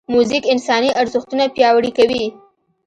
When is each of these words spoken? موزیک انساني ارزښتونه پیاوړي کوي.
موزیک 0.13 0.43
انساني 0.53 0.89
ارزښتونه 1.01 1.43
پیاوړي 1.55 1.91
کوي. 1.97 2.25